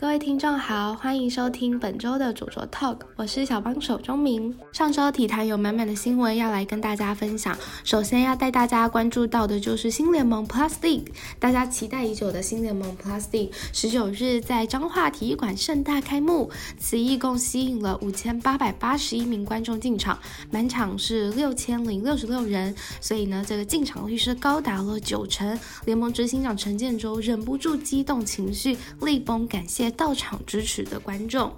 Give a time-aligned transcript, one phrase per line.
[0.00, 4.56] 各位听众好，欢迎收听本周的主卓 Talk，我是小帮手钟明。
[4.72, 7.54] 上周体坛有满满的新闻要来跟大家分享，
[7.84, 11.08] 首先要带大家关注到的就是新联盟 Plus League，
[11.38, 20.18] 大家期待已久的新联盟 Plus League，十九日在彰化体育馆盛大开幕，此役共吸引了五千八百八十一名观众进场，
[20.50, 25.60] 满场是六千零六十六人，所以呢，这个进场率是高达了九成。
[25.84, 29.89] 联盟执行长陈建州忍不住激动情绪，泪崩感谢。
[29.90, 31.52] 到场支持的观众。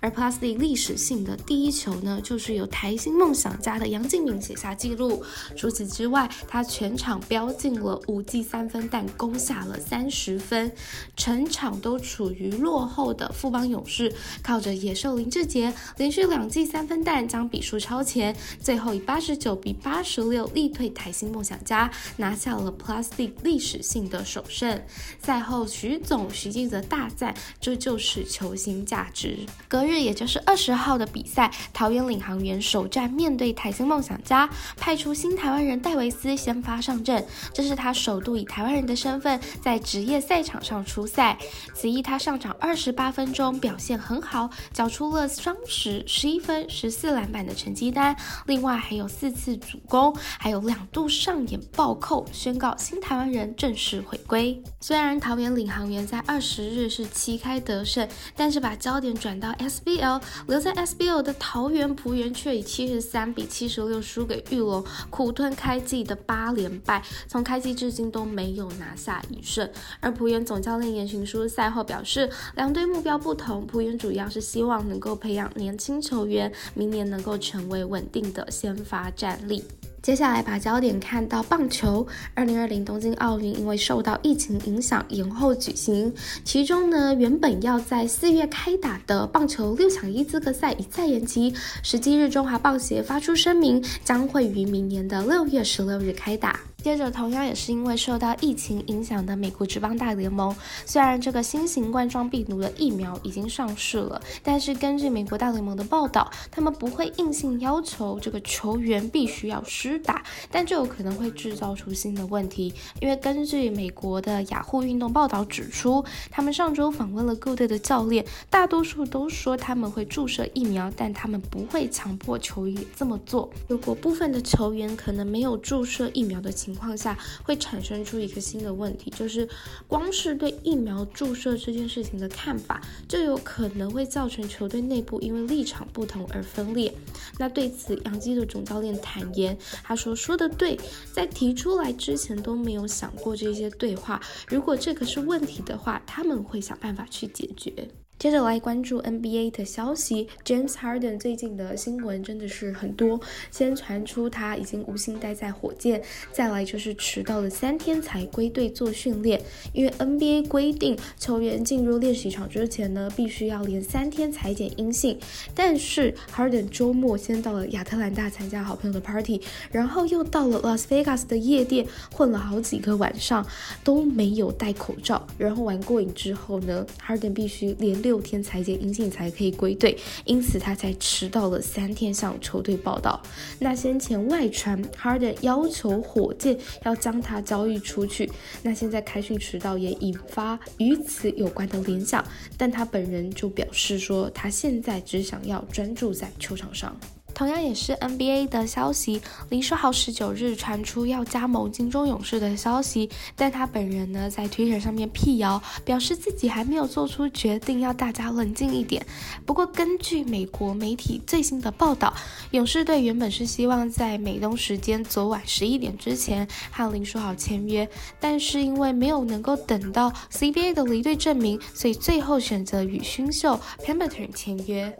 [0.00, 5.22] 而 Plus D 历史性的第一球呢，就是由台新梦想家的杨敬敏写下记录。
[5.56, 10.70] 除此之外，他全场飙进了五记三分但，攻下了三十分。
[11.16, 24.80] 全场都处于落后的富邦勇士，靠着野兽林志杰连续两记三分弹，将比数超前，最后以八十九比八十六力退台新梦想家，拿下了 Plus D 历史性的首胜。
[25.20, 29.38] 赛后，徐总徐记则大赞，这就是球星价值。
[29.66, 37.26] 隔日，也就是二十号的比赛，桃园领航员首战面对台新梦想家，派出新台湾人戴维斯先发上阵。
[37.52, 41.36] 这是他首度以台湾人的身份在职业赛场上出赛。
[41.74, 48.16] 此役他上场二十八分钟，表现很好，缴出了双十、十一分、十四篮板的成绩单。
[48.46, 54.62] 另外还有四次主攻，还有两度上演暴扣，宣告新台湾人正式回归。
[54.80, 59.47] 虽然桃园领航员在二十日是旗开得胜，但是把焦点转到。
[59.54, 69.68] SBL 留在 SBL 的桃园璞园却以七十三比七十六输给玉龙，苦吞开季的八连败，从开季至今都没有拿下一胜。
[70.00, 79.64] 而璞园总教练严群书赛后表示，两队目标不同，璞园主要是希望能够培养年轻球员，明年能够成为稳定的先发战力。
[80.02, 86.12] 接下来把焦点看到棒球，二零二零东京奥运因为受到疫情影响延后举行，
[86.44, 91.52] 其中呢原本要在四月开打的棒球六抢一资格赛一再延期。
[91.82, 96.58] 十七日中华棒协发出声明，将会于明年的六月十六日开打。
[96.80, 100.54] 接着，同样也是因为受到疫情影响的美国职棒大联盟，
[100.86, 110.22] 虽然这个新型冠状病毒的疫苗已经上市了，但是根据美国大联盟的报道，他们不会硬性要求这个球员必须要施打，
[110.52, 112.72] 但这有可能会制造出新的问题。
[113.00, 123.50] 因为根据美国的雅虎运动报道指出，他们上周访问了各队的教练，大多数都说他们会注射疫苗，但他们不会强迫球员这么做。
[123.66, 129.48] 如果部分的球员可能没有注射疫苗的情，情况下会产生出一个新的问题，就是
[129.86, 136.92] 光是对疫苗注射这件事情的看法，就有可能会造成球队内部因为立场不同而分裂。
[137.38, 140.78] 那对此，杨基的总教练坦言，他说：“说的对，
[141.10, 144.20] 在提出来之前都没有想过这些对话。
[144.46, 153.20] 如果这个是问题的话，他们会想办法去解决。”接着来关注 NBA 的消息，James Harden 最近的新闻真的是很多。
[153.52, 156.02] 先传出他已经无心待在火箭，
[156.32, 159.40] 再来就是迟到了三天才归队做训练。
[159.72, 165.16] 因为 NBA 规定，球员进入练习场之前呢，必须要连三天裁剪阴性。
[165.54, 169.40] 但是 Harden 周末先到了亚特兰大参加好朋友的 party，
[169.70, 173.46] 然后又到了 Las Vegas 的夜店混了好几个晚上，
[173.84, 175.24] 都没有戴口罩。
[175.38, 183.20] 然后玩过瘾之后呢，Harden 必须连队六天裁剪阴性才可以归队，因此他才迟到了三天向球队报道。
[183.58, 188.30] 那先前外传 Harden 要求火箭要将他交易出去，
[188.62, 192.24] 那现在开训迟到也引发与此有关的联想，
[192.56, 196.98] 但他本人就表示说，他现在只想要专注在球场上。
[197.34, 209.06] 同样也是 NBA 的消息，林书豪十九日传出要加盟金州勇士的消息，但他本人呢在 Twitter 上面辟谣，表示自己还没有做出决定，要大家冷静一点。
[209.46, 212.12] 不过根据美国媒体最新的报道，
[212.50, 217.88] 勇士队原本是希望在美东时间昨晚十一点之前和林书豪签约，
[218.18, 224.98] 但是因为没有能够等到 CBA 的离队证明，所以最后选择与新秀 Pemberton 签约。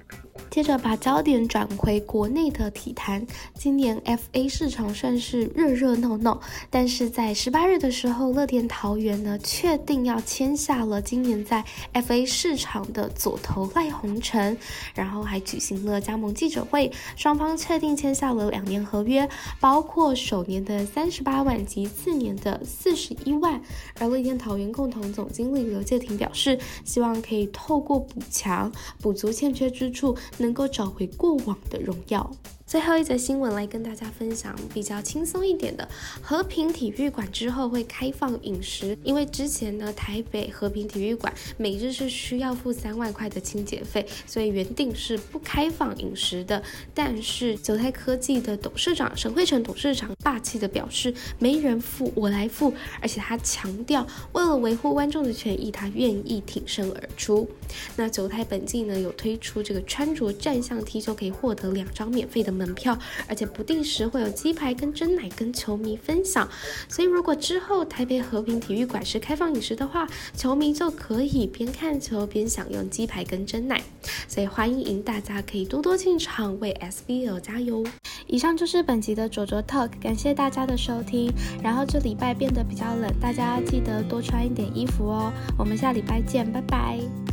[0.50, 6.40] 接着把焦点转回国内的体坛，今年 FA 市场算是热热闹闹，
[6.70, 14.56] 但是在十八日的时候，乐天桃园呢确定要签下了今年在 FA 市场的左投赖鸿成，
[14.94, 19.28] 然后还举行了加盟记者会，双方确定签下了两年合约，
[19.60, 23.60] 包括首年的三十八万及次年的四十一万。
[24.00, 30.16] 而乐天桃园共同总经理刘介廷表示，希望可以透过补强补足欠缺之处。
[30.36, 32.30] 能够找回过往的荣耀。
[32.68, 35.88] 最后一则新闻来跟大家分享比较轻松一点的，
[36.20, 46.62] 和平体育馆之后会开放饮食，因为之前呢台北和平体育馆每日是需要付三万块的清洁费，所以原定是不开放饮食的。
[46.92, 57.48] 但是九泰科技的董事长沈慧成董事长霸气的表示，没人付我来付，而且他强调为了维护观众的权益，他愿意挺身而出。
[57.96, 62.57] 那九泰本季呢有推出这个穿着战象 T 就可以获得两张免费的。
[62.58, 66.48] 门票，而且不定时会有鸡排跟蒸奶跟球迷分享，
[66.88, 70.06] 所以如果之后台北和平体育馆是开放饮食的话，
[70.36, 73.80] 球迷就可以边看球边享用鸡排跟蒸奶，
[74.26, 77.84] 所以欢迎大家可以多多进场为 SBL 加油。
[78.26, 81.32] 以上就是本集的卓卓 Talk，感谢大家的收听。
[81.62, 85.32] 然后这礼拜变得比较冷，大家记得多穿一点衣服哦。
[85.58, 87.27] 我们下礼拜见，拜拜。